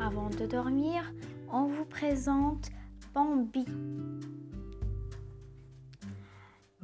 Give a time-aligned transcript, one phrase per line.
[0.00, 1.10] Avant de dormir,
[1.50, 2.68] on vous présente
[3.14, 3.64] Bambi.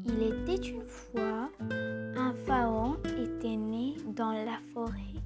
[0.07, 5.21] Il était une fois un pharaon était né dans la forêt.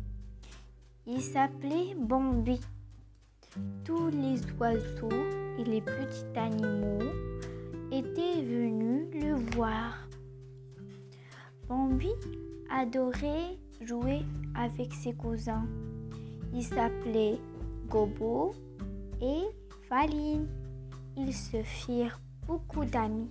[1.07, 2.61] Il s'appelait Bambi.
[3.85, 5.11] Tous les oiseaux
[5.59, 7.13] et les petits animaux
[7.93, 10.09] étaient venus le voir.
[11.69, 12.11] Bambi
[12.69, 14.23] adorait jouer
[14.55, 15.69] avec ses cousins.
[16.53, 17.39] Ils s'appelaient
[17.89, 18.55] Gobo
[19.21, 19.43] et
[19.89, 20.47] Faline.
[21.17, 23.31] Ils se firent beaucoup d'amis.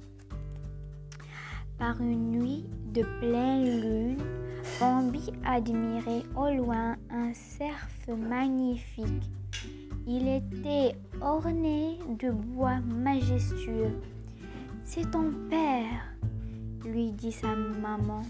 [1.77, 4.23] Par une nuit de pleine lune,
[4.79, 9.31] Bambi admirait au loin un cerf magnifique.
[10.07, 13.99] Il était orné de bois majestueux.
[14.83, 16.15] C'est ton père,
[16.85, 18.23] lui dit sa maman.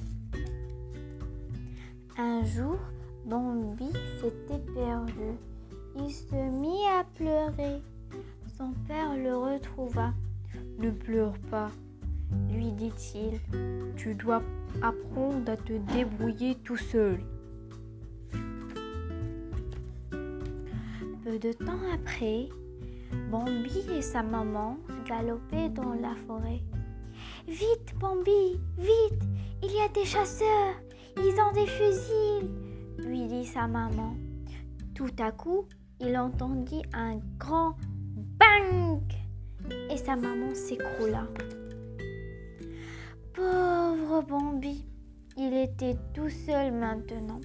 [2.18, 2.78] Un jour,
[3.26, 5.38] Bambi s'était perdu.
[5.96, 7.82] Il se mit à pleurer.
[8.58, 10.14] Son père le retrouva.
[10.80, 11.70] Ne pleure pas,
[12.50, 13.40] lui dit-il.
[13.96, 14.42] Tu dois
[14.82, 17.20] apprendre à te débrouiller tout seul.
[21.24, 22.50] Peu de temps après,
[23.30, 26.62] Bambi et sa maman galopaient dans la forêt.
[27.48, 29.24] Vite, Bambi, vite,
[29.64, 30.76] il y a des chasseurs,
[31.18, 32.50] ils ont des fusils,
[33.00, 34.16] lui dit sa maman.
[34.96, 35.66] Tout à coup,
[36.00, 37.76] il entendit un grand
[38.40, 39.02] bang
[39.90, 41.28] et sa maman s'écroula.
[43.34, 44.86] Pauvre Bambi,
[45.38, 47.42] il était tout seul maintenant.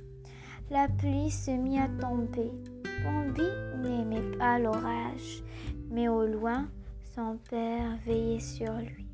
[0.70, 2.50] La pluie se mit à tomber.
[3.05, 3.48] Bambi
[3.83, 5.42] n'aimait pas l'orage,
[5.91, 6.66] mais au loin,
[7.14, 9.06] son père veillait sur lui.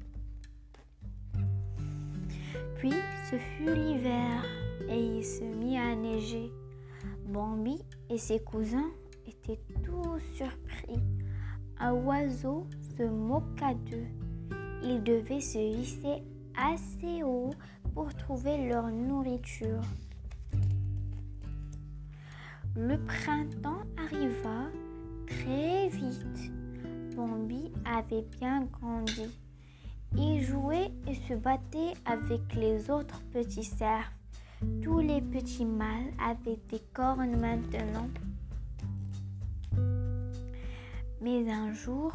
[2.77, 2.95] Puis
[3.31, 4.43] ce fut l'hiver
[4.89, 6.53] et il se mit à neiger.
[7.27, 7.79] Bambi
[8.11, 8.91] et ses cousins
[9.27, 11.01] étaient tous surpris.
[11.79, 12.67] Un oiseau
[12.97, 14.07] se moqua d'eux.
[14.83, 16.23] Ils devaient se hisser
[16.57, 17.51] assez haut
[17.95, 19.83] pour trouver leur nourriture.
[22.77, 24.71] Le printemps arriva
[25.27, 26.53] très vite.
[27.15, 29.29] Bambi avait bien grandi.
[30.17, 34.13] Il jouait et se battait avec les autres petits cerfs.
[34.83, 38.09] Tous les petits mâles avaient des cornes maintenant.
[41.21, 42.13] Mais un jour,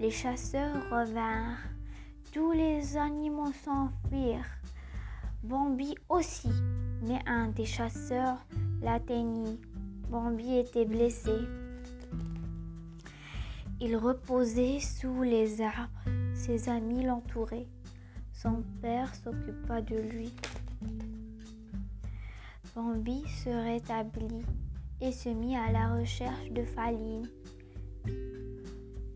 [0.00, 1.58] les chasseurs revinrent.
[2.32, 4.44] Tous les animaux s'enfuirent.
[5.42, 6.50] Bambi aussi,
[7.06, 8.38] mais un des chasseurs
[8.82, 9.60] l'atteignit.
[10.10, 11.32] Bambi était blessé.
[13.80, 15.90] Il reposait sous les arbres.
[16.34, 17.68] Ses amis l'entouraient.
[18.32, 20.34] Son père s'occupa de lui.
[22.74, 24.44] Bambi se rétablit
[25.00, 27.28] et se mit à la recherche de Faline.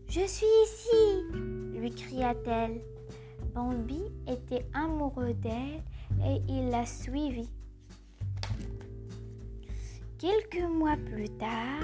[0.07, 2.79] Je suis ici, lui cria-t-elle.
[3.53, 5.83] Bambi était amoureux d'elle
[6.23, 7.49] et il la suivit.
[10.17, 11.83] Quelques mois plus tard,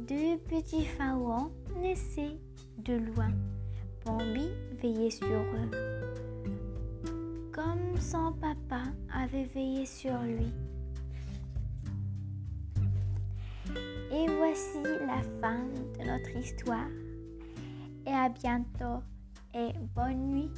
[0.00, 2.40] deux petits pharaons naissaient
[2.78, 3.30] de loin.
[4.04, 4.48] Bambi
[4.82, 5.70] veillait sur eux,
[7.52, 8.82] comme son papa
[9.14, 10.52] avait veillé sur lui.
[14.12, 15.64] Et voici la fin
[15.98, 16.88] de notre histoire.
[18.06, 19.02] Et à bientôt
[19.54, 20.50] et bonne nuit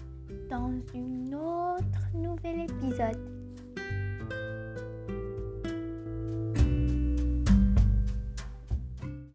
[0.50, 3.38] dans un autre nouvel épisode.